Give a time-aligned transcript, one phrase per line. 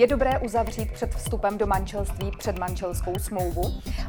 [0.00, 3.62] Je dobré uzavřít před vstupem do manželství předmanželskou smlouvu?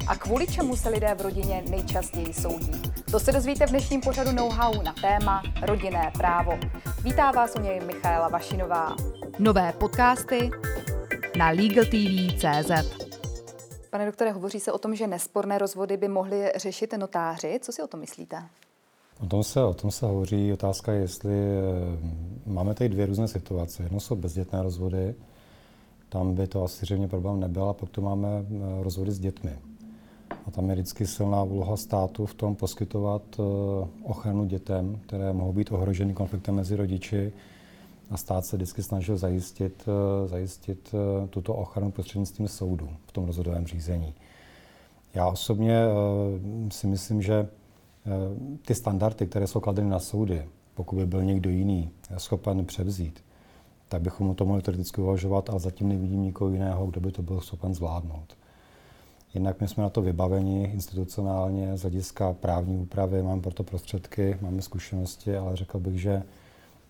[0.07, 2.81] A kvůli čemu se lidé v rodině nejčastěji soudí?
[3.11, 6.51] To se dozvíte v dnešním pořadu know-how na téma rodinné právo.
[7.03, 8.95] Vítá vás u něj Michaela Vašinová.
[9.39, 10.49] Nové podcasty
[11.37, 12.71] na LegalTV.cz
[13.89, 17.59] Pane doktore, hovoří se o tom, že nesporné rozvody by mohly řešit notáři.
[17.61, 18.43] Co si o tom myslíte?
[19.23, 20.53] O tom se, o tom se hovoří.
[20.53, 21.59] Otázka je, jestli eh,
[22.45, 23.83] máme tady dvě různé situace.
[23.83, 25.15] Jedno jsou bezdětné rozvody,
[26.11, 29.51] tam by to asi zřejmě problém nebyl, a pak tu máme eh, rozvody s dětmi.
[30.47, 33.43] A tam je vždycky silná úloha státu v tom poskytovat eh,
[34.03, 37.33] ochranu dětem, které mohou být ohroženy konfliktem mezi rodiči.
[38.09, 39.85] A stát se vždycky snažil zajistit,
[40.25, 40.95] zajistit
[41.29, 44.13] tuto ochranu prostřednictvím soudu v tom rozhodovém řízení.
[45.13, 45.85] Já osobně
[46.69, 47.47] si myslím, že
[48.05, 53.23] Eh, ty standardy, které jsou kladeny na soudy, pokud by byl někdo jiný schopen převzít,
[53.91, 57.21] tak bychom o tom mohli teoreticky uvažovat, ale zatím nevidím nikoho jiného, kdo by to
[57.21, 58.37] byl schopen zvládnout.
[59.33, 64.61] Jinak my jsme na to vybaveni institucionálně z hlediska právní úpravy, máme proto prostředky, máme
[64.61, 66.23] zkušenosti, ale řekl bych, že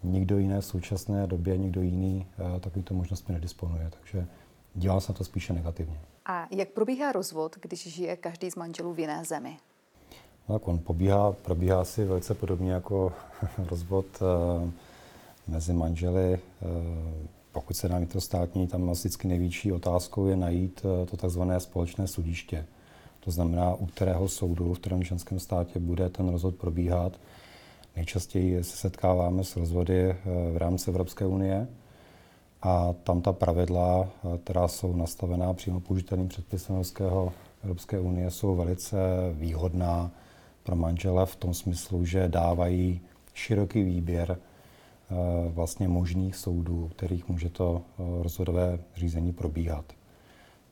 [0.03, 3.91] nikdo jiný v současné době, nikdo jiný eh, takovýto možnostmi nedisponuje.
[3.99, 4.27] Takže
[4.75, 5.99] dívám se na to spíše negativně.
[6.25, 9.57] A jak probíhá rozvod, když žije každý z manželů v jiné zemi?
[10.49, 13.13] No, tak on pobíhá, probíhá si velice podobně jako
[13.69, 14.71] rozvod e,
[15.51, 16.33] mezi manželi.
[16.33, 16.39] E,
[17.51, 22.65] pokud se na vnitrostátní, tam vždycky největší otázkou je najít e, to takzvané společné sudiště.
[23.19, 27.19] To znamená, u kterého soudu v kterém členském státě bude ten rozvod probíhat.
[27.95, 30.15] Nejčastěji se setkáváme s rozvody
[30.53, 31.67] v rámci Evropské unie
[32.61, 34.09] a tam ta pravidla,
[34.43, 36.81] která jsou nastavená přímo použitelným předpisem
[37.63, 38.97] Evropské unie, jsou velice
[39.33, 40.11] výhodná
[40.63, 43.01] pro manžele v tom smyslu, že dávají
[43.33, 44.50] široký výběr eh,
[45.49, 49.85] vlastně možných soudů, kterých může to eh, rozhodové řízení probíhat.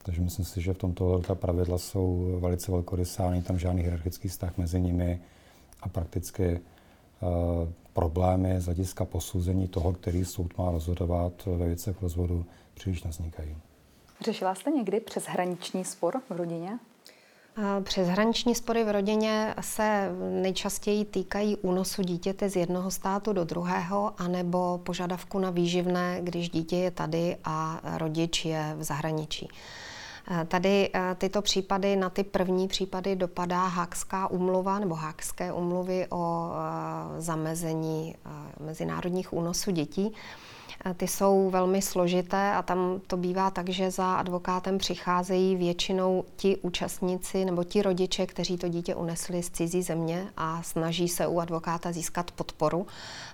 [0.02, 4.28] Takže myslím si, že v tomto ta pravidla jsou velice velkorysá, není tam žádný hierarchický
[4.28, 5.20] vztah mezi nimi
[5.80, 6.60] a prakticky eh,
[7.92, 13.56] problémy z hlediska posouzení toho, který soud má rozhodovat ve věcech rozvodu, příliš nevznikají.
[14.24, 16.78] Řešila jste někdy přeshraniční spor v rodině?
[17.82, 20.10] Přeshraniční spory v rodině se
[20.42, 26.76] nejčastěji týkají únosu dítěte z jednoho státu do druhého, anebo požadavku na výživné, když dítě
[26.76, 29.48] je tady a rodič je v zahraničí.
[30.48, 36.50] Tady tyto případy, na ty první případy dopadá Hákská umluva nebo Hákské umluvy o
[37.18, 38.14] zamezení
[38.60, 40.12] mezinárodních únosů dětí.
[40.96, 46.56] Ty jsou velmi složité a tam to bývá tak, že za advokátem přicházejí většinou ti
[46.56, 51.40] účastníci nebo ti rodiče, kteří to dítě unesli z cizí země a snaží se u
[51.40, 52.86] advokáta získat podporu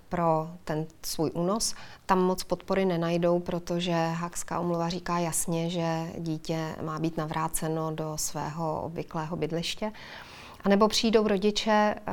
[0.09, 1.75] pro ten svůj únos.
[2.07, 8.13] Tam moc podpory nenajdou, protože Hakská umluva říká jasně, že dítě má být navráceno do
[8.17, 9.93] svého obvyklého bydliště.
[10.65, 12.13] A nebo přijdou rodiče eh,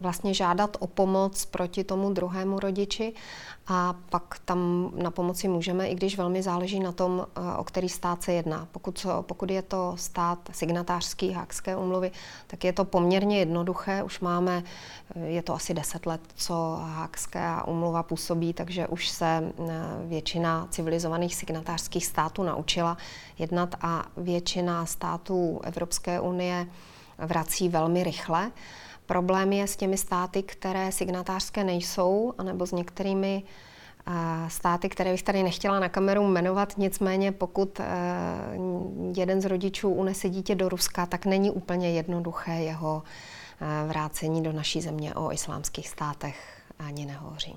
[0.00, 3.14] vlastně žádat o pomoc proti tomu druhému rodiči
[3.68, 7.88] a pak tam na pomoci můžeme, i když velmi záleží na tom, eh, o který
[7.88, 8.68] stát se jedná.
[8.72, 12.10] Pokud, pokud je to stát signatářský Hákské umluvy,
[12.46, 14.02] tak je to poměrně jednoduché.
[14.02, 14.62] Už máme,
[15.16, 19.72] eh, je to asi deset let, co Hákská umluva působí, takže už se eh,
[20.04, 22.96] většina civilizovaných signatářských států naučila
[23.38, 26.66] jednat a většina států Evropské unie
[27.18, 28.50] vrací velmi rychle.
[29.06, 33.42] Problém je s těmi státy, které signatářské nejsou, anebo s některými
[34.48, 37.84] státy, které bych tady nechtěla na kameru jmenovat, nicméně pokud e,
[39.16, 43.02] jeden z rodičů unese dítě do Ruska, tak není úplně jednoduché jeho
[43.60, 47.56] e, vrácení do naší země o islámských státech ani nehovořím.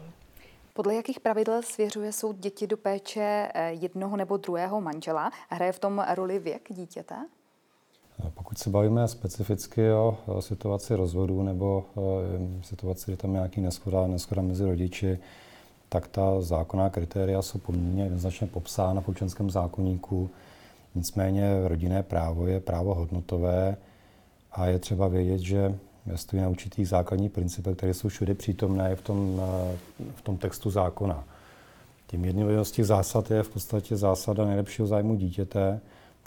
[0.74, 5.32] Podle jakých pravidel svěřuje soud děti do péče jednoho nebo druhého manžela?
[5.50, 7.16] Hraje v tom roli věk dítěte?
[8.34, 11.86] Pokud se bavíme specificky o situaci rozvodu nebo
[12.62, 15.20] situaci, kdy tam je nějaký neschoda, neschoda mezi rodiči,
[15.90, 20.30] tak ta zákonná kritéria jsou poměrně jednoznačně popsána v občanském zákonníku.
[20.96, 23.78] Nicméně rodinné právo je právo hodnotové
[24.52, 25.76] a je třeba vědět, že
[26.16, 29.42] stojí na určitých základních principech, které jsou všude přítomné v tom,
[30.16, 31.24] v tom textu zákona.
[32.08, 35.80] Tím jedním z těch zásad je v podstatě zásada nejlepšího zájmu dítěte,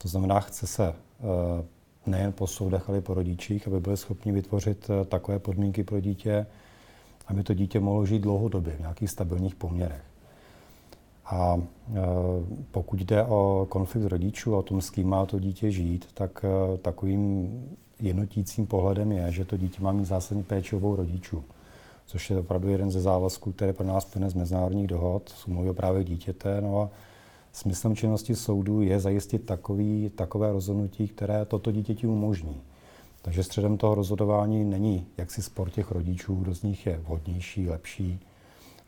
[0.02, 0.94] to znamená, chce se
[2.06, 6.00] nejen po soudech, ale i po rodičích, aby byli schopni vytvořit eh, takové podmínky pro
[6.00, 6.46] dítě,
[7.26, 10.02] aby to dítě mohlo žít dlouhodobě v nějakých stabilních poměrech.
[11.26, 12.00] A e,
[12.70, 16.44] pokud jde o konflikt rodičů a o tom, s kým má to dítě žít, tak
[16.44, 17.50] e, takovým
[18.00, 21.44] jednotícím pohledem je, že to dítě má mít zásadní péčovou rodičů,
[22.06, 25.70] což je opravdu jeden ze závazků, které pro nás plyne z mezinárodních dohod, s umluvy
[25.70, 26.60] o právě dítěte.
[26.60, 26.90] No a
[27.52, 32.60] smyslem činnosti soudu je zajistit takový, takové rozhodnutí, které toto dítěti umožní.
[33.22, 38.20] Takže středem toho rozhodování není jaksi spor těch rodičů, kdo z nich je vhodnější, lepší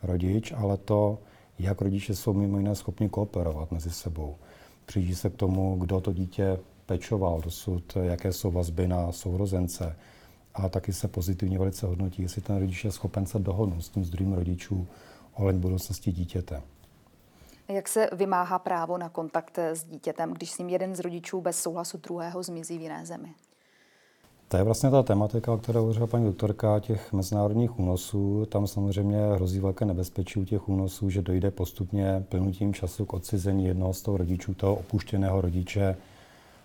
[0.03, 1.19] rodič, ale to,
[1.59, 4.35] jak rodiče jsou mimo jiné schopni kooperovat mezi sebou.
[4.87, 9.97] Přijíždí se k tomu, kdo to dítě pečoval dosud, jaké jsou vazby na sourozence.
[10.55, 14.05] A taky se pozitivně velice hodnotí, jestli ten rodič je schopen se dohodnout s tím
[14.05, 14.87] zdrojím rodičů
[15.35, 16.63] ohledně budoucnosti dítěte.
[17.69, 21.63] Jak se vymáhá právo na kontakt s dítětem, když s ním jeden z rodičů bez
[21.63, 23.35] souhlasu druhého zmizí v jiné zemi?
[24.49, 28.47] To je vlastně ta tematika, o které hovořila paní doktorka, těch mezinárodních únosů.
[28.47, 33.65] Tam samozřejmě hrozí velké nebezpečí u těch únosů, že dojde postupně plnutím času k odcizení
[33.65, 35.97] jednoho z toho rodičů, toho opuštěného rodiče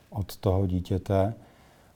[0.10, 1.34] od toho dítěte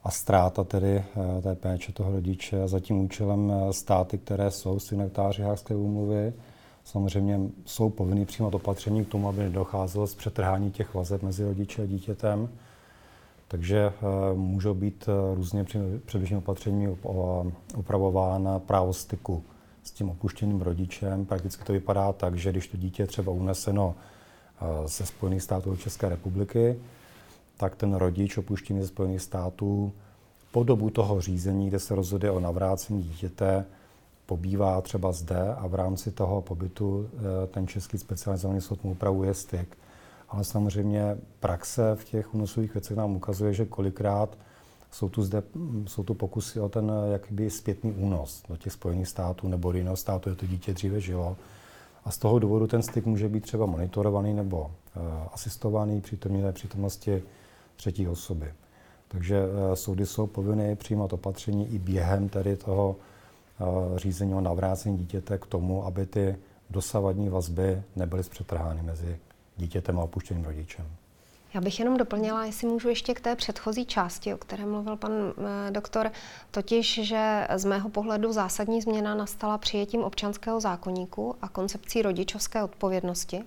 [0.04, 1.04] a ztráta tedy
[1.38, 2.68] eh, té péče toho rodiče.
[2.68, 6.34] Za tím účelem eh, státy, které jsou signatáři Hákské úmluvy,
[6.84, 11.82] samozřejmě jsou povinny přijímat opatření k tomu, aby nedocházelo z přetrhání těch vazeb mezi rodiče
[11.82, 12.50] a dítětem.
[13.48, 15.66] Takže eh, můžou být různě
[16.06, 16.98] předběžným opatřeními
[17.78, 19.44] upravována právo styku
[19.84, 21.26] s tím opuštěným rodičem.
[21.26, 23.96] Prakticky to vypadá tak, že když to dítě je třeba uneseno
[24.86, 26.76] ze Spojených států do České republiky,
[27.58, 29.92] tak ten rodič opuštěný ze Spojených států
[30.52, 33.66] po dobu toho řízení, kde se rozhoduje o navrácení dítěte,
[34.34, 39.34] pobývá třeba zde a v rámci toho pobytu eh, ten český specializovaný soud mu upravuje
[39.34, 39.78] styk.
[40.30, 44.38] Ale samozřejmě praxe v těch únosových věcech nám ukazuje, že kolikrát
[44.92, 45.44] jsou tu, zde,
[45.86, 49.96] jsou tu pokusy o ten jakby zpětný únos do těch Spojených států nebo do jiného
[49.96, 51.38] státu, kde to dítě dříve žilo.
[52.06, 54.72] A z toho důvodu ten styk může být třeba monitorovaný nebo uh,
[55.34, 56.18] asistovaný při
[56.52, 57.24] přítomnosti
[57.76, 58.54] třetí osoby.
[59.08, 63.13] Takže eh, soudy jsou povinny přijímat opatření i během tedy toho eh,
[63.96, 66.36] řízení o navrácení dítěte k tomu, aby ty
[66.70, 69.20] dosavadní vazby nebyly zpřetrhány mezi
[69.58, 70.86] dítětem a opuštěným rodičem.
[71.54, 75.12] Já bych jenom doplnila, jestli můžu ještě k té předchozí části, o které mluvil pan
[75.12, 76.12] eh, doktor,
[76.52, 83.44] totiž, že z mého pohledu zásadní změna nastala přijetím občanského zákoníku a koncepcí rodičovské odpovědnosti.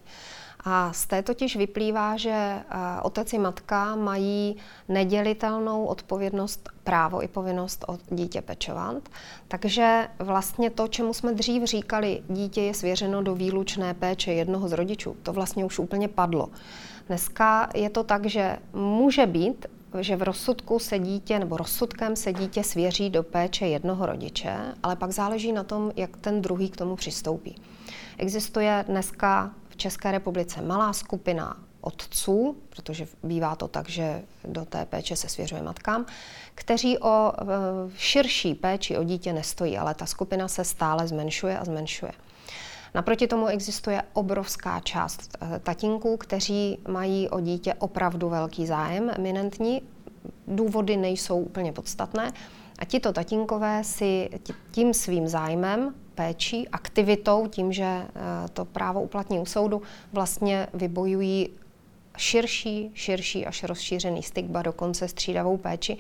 [0.68, 2.62] A z té totiž vyplývá, že eh,
[3.02, 4.56] otec i matka mají
[4.88, 9.08] nedělitelnou odpovědnost, právo i povinnost o dítě pečovat.
[9.48, 14.72] Takže vlastně to, čemu jsme dřív říkali, dítě je svěřeno do výlučné péče jednoho z
[14.72, 16.48] rodičů, to vlastně už úplně padlo.
[17.06, 19.66] Dneska je to tak, že může být,
[20.00, 24.96] že v rozsudku se dítě nebo rozsudkem se dítě svěří do péče jednoho rodiče, ale
[24.96, 27.56] pak záleží na tom, jak ten druhý k tomu přistoupí.
[28.18, 35.16] Existuje dneska České republice malá skupina otců, protože bývá to tak, že do té péče
[35.16, 36.06] se svěřuje matkám,
[36.54, 37.44] kteří o e,
[37.96, 42.12] širší péči o dítě nestojí, ale ta skupina se stále zmenšuje a zmenšuje.
[42.94, 49.82] Naproti tomu existuje obrovská část e, tatínků, kteří mají o dítě opravdu velký zájem, eminentní.
[50.48, 52.32] Důvody nejsou úplně podstatné.
[52.78, 54.30] A tito tatínkové si
[54.70, 58.08] tím svým zájmem péčí, aktivitou, tím, že eh,
[58.52, 59.82] to právo uplatní u soudu,
[60.12, 61.50] vlastně vybojují
[62.16, 65.96] širší, širší až rozšířený styk, ba dokonce střídavou péči.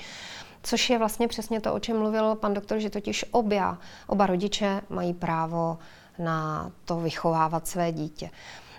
[0.62, 3.62] Což je vlastně přesně to, o čem mluvil pan doktor, že totiž obě,
[4.06, 5.78] oba rodiče mají právo
[6.18, 8.30] na to vychovávat své dítě.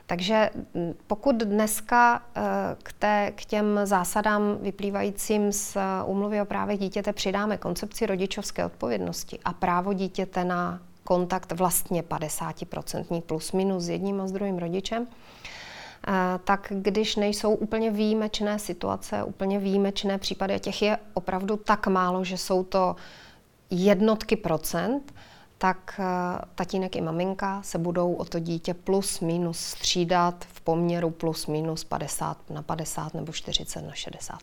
[0.05, 2.41] Takže mm, pokud dneska eh,
[2.83, 9.39] k, té, k těm zásadám vyplývajícím z úmluvy o právech dítěte přidáme koncepci rodičovské odpovědnosti
[9.45, 15.07] a právo dítěte na kontakt vlastně 50% plus minus s jedním a s druhým rodičem,
[16.43, 22.23] tak když nejsou úplně výjimečné situace, úplně výjimečné případy, a těch je opravdu tak málo,
[22.23, 22.95] že jsou to
[23.69, 25.13] jednotky procent,
[25.57, 25.99] tak
[26.55, 31.83] tatínek i maminka se budou o to dítě plus minus střídat v poměru plus minus
[31.83, 34.39] 50 na 50 nebo 40 na 60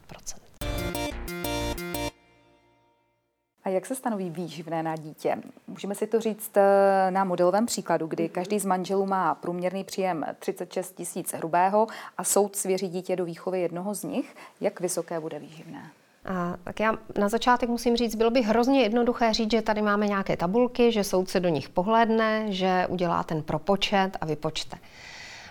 [3.65, 5.37] A jak se stanoví výživné na dítě?
[5.67, 10.27] Můžeme si to říct eh, na modelovém příkladu, kdy každý z manželů má průměrný příjem
[10.39, 11.87] 36 tisíc hrubého
[12.19, 14.37] a soud svěří dítě do výchovy jednoho z nich.
[14.61, 15.91] Jak vysoké bude výživné?
[16.25, 20.07] A, tak já na začátek musím říct, bylo by hrozně jednoduché říct, že tady máme
[20.07, 24.77] nějaké tabulky, že soud se do nich pohlédne, že udělá ten propočet a vypočte.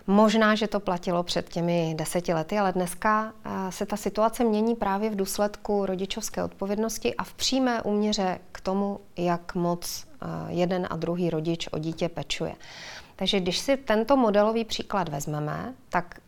[0.07, 4.75] Možná, že to platilo před těmi deseti lety, ale dneska eh, se ta situace mění
[4.75, 10.05] právě v důsledku rodičovské odpovědnosti a v přímé úměře k tomu, jak moc
[10.47, 12.55] jeden a druhý rodič o dítě pečuje.
[13.15, 16.19] Takže když si tento modelový příklad vezmeme, tak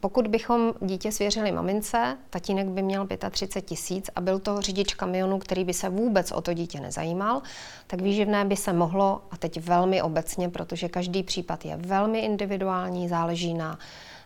[0.00, 5.38] pokud bychom dítě svěřili mamince, tatínek by měl 35 tisíc a byl to řidič kamionu,
[5.38, 7.42] který by se vůbec o to dítě nezajímal,
[7.86, 13.08] tak výživné by se mohlo, a teď velmi obecně, protože každý případ je velmi individuální,
[13.08, 13.78] záleží na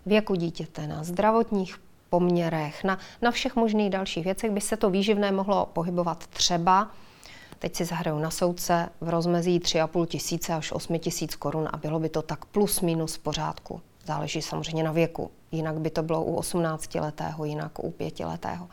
[0.06, 1.78] věku dítěte, na zdravotních
[2.10, 6.90] poměrech, na, na všech možných dalších věcech by se to výživné mohlo pohybovat třeba,
[7.62, 12.00] teď si zahraju na soudce, v rozmezí 3,5 tisíce až 8 tisíc korun a bylo
[12.00, 13.80] by to tak plus minus v pořádku.
[14.04, 15.30] Záleží samozřejmě na věku.
[15.52, 18.68] Jinak by to bylo u 18-letého, jinak u 5-letého.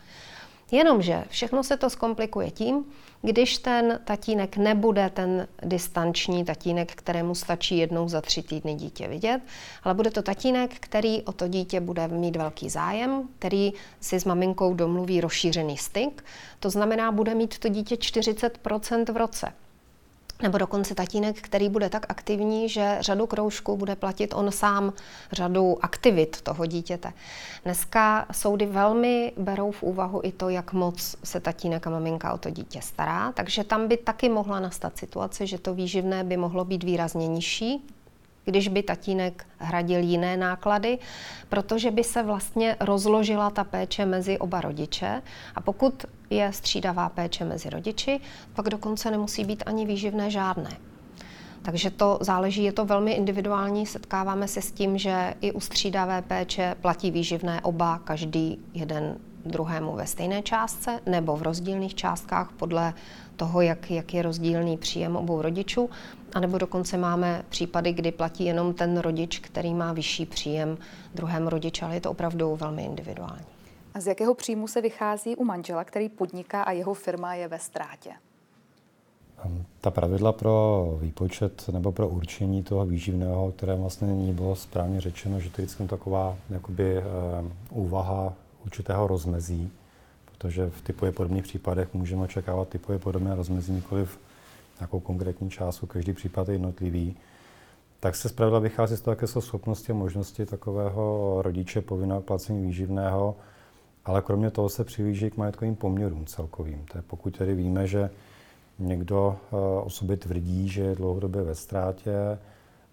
[0.72, 2.86] Jenomže všechno se to zkomplikuje tím,
[3.22, 9.42] když ten tatínek nebude ten distanční tatínek, kterému stačí jednou za tři týdny dítě vidět,
[9.84, 14.26] ale bude to tatínek, který o to dítě bude mít velký zájem, který si s
[14.26, 16.24] maminkou domluví rozšířený styk,
[16.60, 19.54] to znamená, bude mít to dítě 40% v roce
[20.42, 24.94] nebo dokonce tatínek, který bude tak aktivní, že řadu kroužků bude platit on sám,
[25.32, 27.14] řadu aktivit toho dítěte.
[27.64, 32.38] Dneska soudy velmi berou v úvahu i to, jak moc se tatínek a maminka o
[32.38, 36.66] to dítě stará, takže tam by taky mohla nastat situace, že to výživné by mohlo
[36.66, 37.86] být výrazně nižší,
[38.50, 40.98] když by tatínek hradil jiné náklady,
[41.50, 45.22] protože by se vlastně rozložila ta péče mezi oba rodiče.
[45.56, 48.20] A pokud je střídavá péče mezi rodiči,
[48.54, 50.70] pak dokonce nemusí být ani výživné žádné.
[51.62, 53.86] Takže to záleží, je to velmi individuální.
[53.86, 59.96] Setkáváme se s tím, že i u střídavé péče platí výživné oba, každý jeden druhému
[59.96, 62.94] ve stejné částce nebo v rozdílných částkách podle
[63.36, 65.90] toho, jak, jak je rozdílný příjem obou rodičů.
[66.34, 70.78] A nebo dokonce máme případy, kdy platí jenom ten rodič, který má vyšší příjem
[71.16, 73.46] druhému rodiči, ale je to opravdu velmi individuální.
[73.94, 77.60] A z jakého příjmu se vychází u manžela, který podniká a jeho firma je ve
[77.60, 78.10] ztrátě?
[79.46, 85.02] Ehm, ta pravidla pro výpočet nebo pro určení toho výživného, které vlastně není bylo správně
[85.02, 88.34] řečeno, že to je vždycky taková jakoby, uh, úvaha
[88.66, 89.72] určitého rozmezí,
[90.26, 94.20] protože v typově podobných případech můžeme očekávat typově podobné rozmezí, nikoli v
[94.80, 97.16] nějakou konkrétní částku, každý případ je jednotlivý.
[98.00, 102.66] Tak se zpravidla vychází z toho, jaké jsou schopnosti a možnosti takového rodiče povinného placení
[102.66, 103.36] výživného,
[104.06, 106.86] ale kromě toho se přihlíží k majetkovým poměrům celkovým.
[106.92, 108.10] To je pokud tedy víme, že
[108.80, 112.14] někdo uh, o sobě tvrdí, že je dlouhodobě ve ztrátě,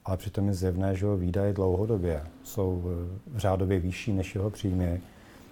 [0.05, 5.01] ale přitom je zjevné, že jeho výdaje dlouhodobě jsou uh, řádově vyšší než jeho příjmy,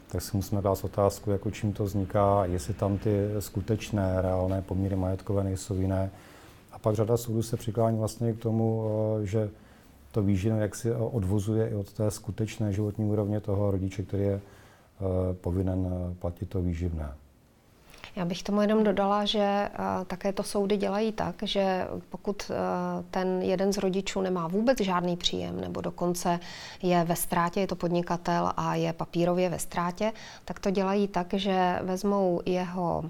[0.09, 4.97] tak si musíme dát otázku, jako čím to vzniká, jestli tam ty skutečné, reálné poměry
[4.97, 6.11] majetkové nejsou jiné.
[6.73, 9.51] A pak řada soudů se přiklání vlastně k tomu, uh, že
[10.13, 14.41] to výživné jak si odvozuje i od té skutečné životní úrovně toho rodiče, který je
[14.95, 17.09] Eh, povinen eh, platit to výživné.
[18.17, 22.57] Já bych tomu jenom dodala, že uh, také to soudy dělají tak, že pokud uh,
[23.11, 26.41] ten jeden z rodičů nemá vůbec žádný příjem, nebo dokonce
[26.83, 30.13] je ve ztrátě, je to podnikatel a je papírově ve ztrátě,
[30.45, 33.05] tak to dělají tak, že vezmou jeho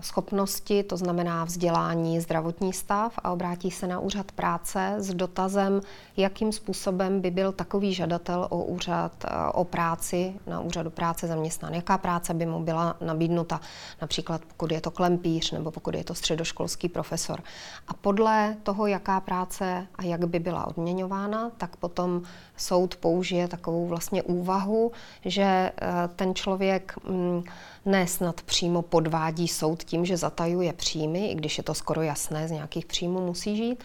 [0.00, 5.80] schopnosti, to znamená vzdělání, zdravotní stav a obrátí se na úřad práce s dotazem,
[6.16, 9.12] jakým způsobem by byl takový žadatel o úřad
[9.54, 13.60] o práci na úřadu práce zaměstnán, jaká práce by mu byla nabídnuta,
[14.00, 17.42] například pokud je to klempíř nebo pokud je to středoškolský profesor.
[17.88, 22.22] A podle toho, jaká práce a jak by byla odměňována, tak potom
[22.56, 24.92] soud použije takovou vlastně úvahu,
[25.24, 25.72] že eh,
[26.16, 27.42] ten člověk mm,
[27.86, 32.48] ne snad přímo podvádí soud tím, že zatajuje příjmy, i když je to skoro jasné,
[32.48, 33.84] z nějakých příjmů musí žít,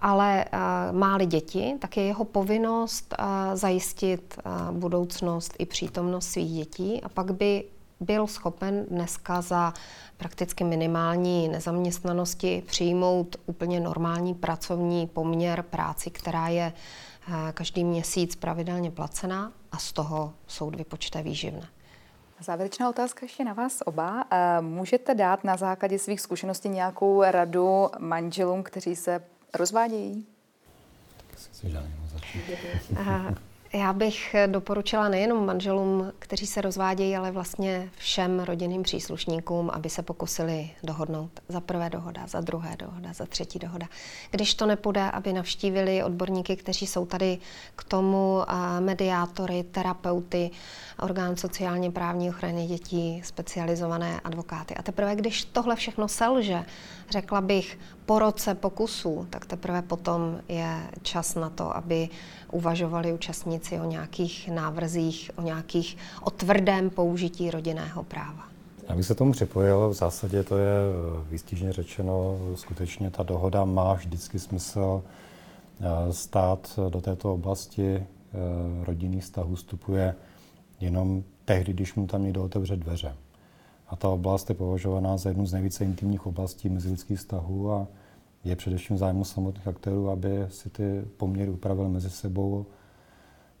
[0.00, 0.44] ale
[0.92, 3.14] má-li děti, tak je jeho povinnost
[3.54, 4.38] zajistit
[4.72, 7.64] budoucnost i přítomnost svých dětí a pak by
[8.00, 9.72] byl schopen dneska za
[10.16, 16.72] prakticky minimální nezaměstnanosti přijmout úplně normální pracovní poměr práci, která je
[17.54, 21.68] každý měsíc pravidelně placená a z toho soud vypočte výživné.
[22.40, 24.24] Závěrečná otázka ještě na vás oba.
[24.60, 30.26] Můžete dát na základě svých zkušeností nějakou radu manželům, kteří se rozvádějí?
[31.16, 31.70] Tak si
[32.12, 33.47] začít.
[33.72, 40.02] Já bych doporučila nejenom manželům, kteří se rozvádějí, ale vlastně všem rodinným příslušníkům, aby se
[40.02, 41.30] pokusili dohodnout.
[41.48, 43.86] Za prvé dohoda, za druhé dohoda, za třetí dohoda.
[44.30, 47.38] Když to nepůjde, aby navštívili odborníky, kteří jsou tady
[47.76, 48.42] k tomu,
[48.80, 50.50] mediátory, terapeuty,
[51.02, 54.74] orgán sociálně právní ochrany dětí, specializované advokáty.
[54.74, 56.64] A teprve, když tohle všechno selže,
[57.10, 62.08] řekla bych, po roce pokusů, tak teprve potom je čas na to, aby
[62.52, 68.48] uvažovali účastníci o nějakých návrzích, o nějakých, o tvrdém použití rodinného práva.
[68.88, 73.64] Já bych se tomu připojil, v zásadě to je eh, výstižně řečeno, skutečně ta dohoda
[73.64, 75.02] má vždycky smysl.
[75.80, 78.04] Eh, stát do této oblasti eh,
[78.84, 80.14] rodinných vztahů vstupuje
[80.80, 83.14] jenom tehdy, když mu tam někdo otevře dveře.
[83.88, 87.86] A ta oblast je považovaná za jednu z nejvíce intimních oblastí mezilidských vztahů a
[88.44, 92.66] je především zájmu samotných aktérů, aby si ty poměry upravili mezi sebou.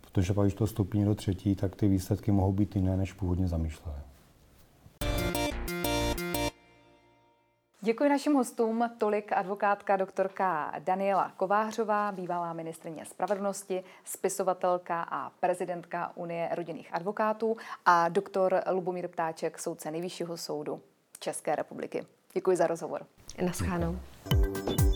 [0.08, 3.12] V protože pak, když to stoupí do třetí, tak ty výsledky mohou být jiné, než
[3.12, 3.98] původně zamýšleli.
[7.80, 8.90] Děkuji našim hostům.
[8.98, 18.08] Tolik advokátka doktorka Daniela Kovářová, bývalá ministrině spravedlnosti, spisovatelka a prezidentka Unie rodinných advokátů a
[18.08, 20.80] doktor Lubomír Ptáček, soudce Nejvyššího soudu
[21.20, 22.06] České republiky.
[22.34, 23.06] Děkuji za rozhovor.
[23.42, 23.98] Naschánou.
[24.24, 24.87] Děkuji.